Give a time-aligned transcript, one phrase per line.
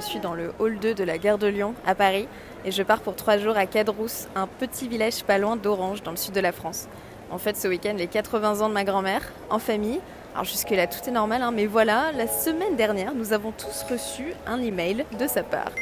[0.00, 2.28] je suis dans le hall 2 de la gare de Lyon, à Paris,
[2.64, 6.12] et je pars pour trois jours à Cadrousse, un petit village pas loin d'Orange, dans
[6.12, 6.86] le sud de la France.
[7.30, 10.00] En fait, ce week-end, les 80 ans de ma grand-mère, en famille.
[10.34, 14.34] Alors jusque-là, tout est normal, hein, mais voilà, la semaine dernière, nous avons tous reçu
[14.46, 15.72] un email de sa part.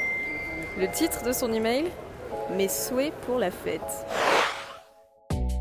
[0.78, 1.84] Le titre de son email
[2.56, 3.80] Mes souhaits pour la fête.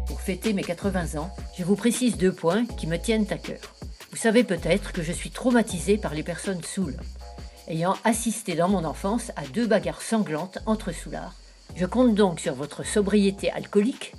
[0.07, 3.75] Pour fêter mes 80 ans, je vous précise deux points qui me tiennent à cœur.
[4.11, 6.97] Vous savez peut-être que je suis traumatisée par les personnes saoules.
[7.67, 11.33] Ayant assisté dans mon enfance à deux bagarres sanglantes entre soulards,
[11.75, 14.13] je compte donc sur votre sobriété alcoolique,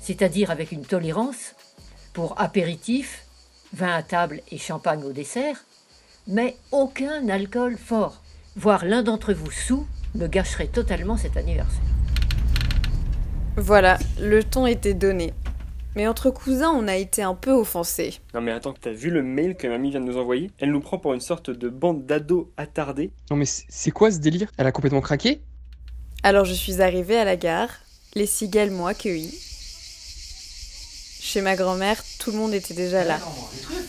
[0.00, 1.56] c'est-à-dire avec une tolérance
[2.12, 3.24] pour apéritif,
[3.72, 5.64] vin à table et champagne au dessert,
[6.28, 8.22] mais aucun alcool fort.
[8.54, 9.84] Voir l'un d'entre vous sous
[10.14, 11.82] me gâcherait totalement cet anniversaire.
[13.56, 15.34] Voilà, le ton était donné.
[15.96, 18.20] Mais entre cousins, on a été un peu offensés.
[18.34, 20.50] Non mais attends, t'as vu le mail que mamie vient de nous envoyer?
[20.58, 23.10] Elle nous prend pour une sorte de bande d'ados attardés.
[23.30, 24.52] Non mais c'est quoi ce délire?
[24.58, 25.40] Elle a complètement craqué?
[26.22, 27.70] Alors je suis arrivée à la gare,
[28.14, 29.34] les cigales m'ont accueilli.
[31.18, 33.18] Chez ma grand-mère, tout le monde était déjà là.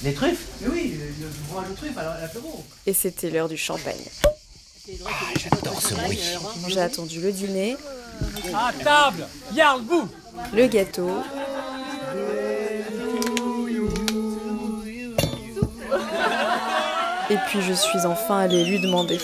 [0.04, 0.48] Les truffes?
[0.62, 2.64] Mais oui, le, le aux truffes à l'apéro.
[2.86, 3.96] Et c'était l'heure du champagne.
[5.36, 6.20] J'adore ce bruit.
[6.70, 7.76] J'ai attendu le dîner,
[8.56, 10.08] À table Yarl bout
[10.54, 11.12] le gâteau.
[17.30, 19.18] Et puis je suis enfin allée lui demander.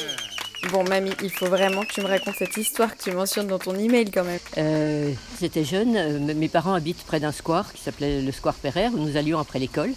[0.72, 3.60] Bon mamie, il faut vraiment que tu me racontes cette histoire que tu mentionnes dans
[3.60, 4.40] ton email quand même.
[4.58, 8.92] Euh, J'étais jeune, euh, mes parents habitent près d'un square qui s'appelait le square Pereire,
[8.94, 9.92] où nous allions après l'école.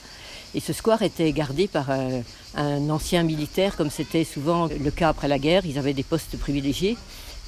[0.54, 2.20] Et ce square était gardé par euh,
[2.54, 5.66] un ancien militaire, comme c'était souvent le cas après la guerre.
[5.66, 6.96] Ils avaient des postes privilégiés.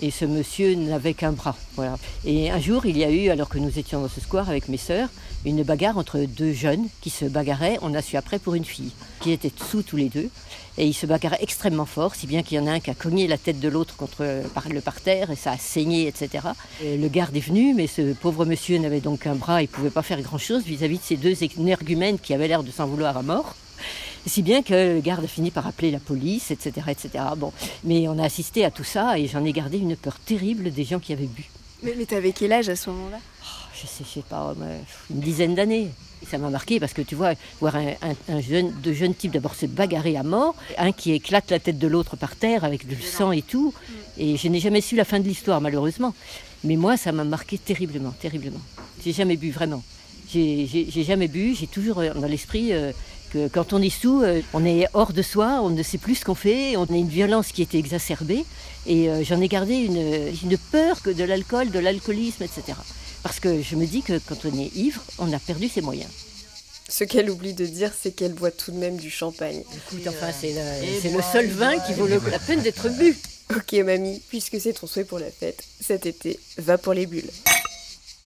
[0.00, 1.56] Et ce monsieur n'avait qu'un bras.
[1.74, 1.98] Voilà.
[2.24, 4.68] Et un jour, il y a eu, alors que nous étions dans ce square avec
[4.68, 5.08] mes sœurs,
[5.44, 8.92] une bagarre entre deux jeunes qui se bagarraient, on a su après, pour une fille,
[9.20, 10.30] qui était sous tous les deux.
[10.76, 12.94] Et ils se bagarraient extrêmement fort, si bien qu'il y en a un qui a
[12.94, 14.24] cogné la tête de l'autre contre
[14.70, 16.48] le parterre et ça a saigné, etc.
[16.84, 19.72] Et le garde est venu, mais ce pauvre monsieur n'avait donc qu'un bras, il ne
[19.72, 23.16] pouvait pas faire grand-chose vis-à-vis de ces deux énergumènes qui avaient l'air de s'en vouloir
[23.16, 23.56] à mort.
[24.26, 27.24] Si bien que le garde a fini par appeler la police, etc., etc.
[27.36, 27.52] Bon,
[27.84, 30.84] mais on a assisté à tout ça et j'en ai gardé une peur terrible des
[30.84, 31.44] gens qui avaient bu.
[31.82, 33.18] Mais, mais t'avais quel âge à ce moment-là?
[33.74, 34.80] Je sais, je sais pas, mais
[35.10, 35.88] une dizaine d'années.
[36.28, 39.30] Ça m'a marqué parce que tu vois, voir un, un- un jeune, deux jeunes types
[39.30, 42.88] d'abord se bagarrer à mort, un qui éclate la tête de l'autre par terre avec
[42.88, 43.72] du sang et tout.
[44.18, 46.12] Et je n'ai jamais su la fin de l'histoire, malheureusement.
[46.64, 48.58] Mais moi, ça m'a marqué terriblement, terriblement.
[49.04, 49.84] J'ai jamais bu, vraiment.
[50.30, 50.66] J'ai
[51.06, 52.90] jamais bu, j'ai toujours euh, dans l'esprit euh,
[53.28, 56.16] que quand on est sous, euh, on est hors de soi, on ne sait plus
[56.16, 58.44] ce qu'on fait, on a une violence qui était exacerbée.
[58.86, 62.76] Et euh, j'en ai gardé une, une peur que de l'alcool, de l'alcoolisme, etc.
[63.22, 66.10] Parce que je me dis que quand on est ivre, on a perdu ses moyens.
[66.88, 69.62] Ce qu'elle oublie de dire, c'est qu'elle boit tout de même du champagne.
[69.76, 73.14] Écoute, enfin, c'est le, c'est le seul vin qui vaut le- la peine d'être bu.
[73.54, 77.30] Ok mamie, puisque c'est ton souhait pour la fête, cet été, va pour les bulles.